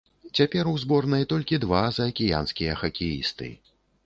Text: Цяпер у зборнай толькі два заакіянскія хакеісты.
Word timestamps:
Цяпер 0.37 0.69
у 0.71 0.71
зборнай 0.83 1.27
толькі 1.33 1.59
два 1.67 1.83
заакіянскія 1.99 2.79
хакеісты. 2.81 3.53